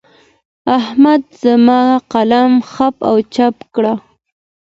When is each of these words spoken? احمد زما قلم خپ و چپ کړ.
احمد 0.77 1.23
زما 1.43 1.81
قلم 2.13 2.51
خپ 2.71 2.95
و 3.13 3.17
چپ 3.35 3.55
کړ. 3.73 3.85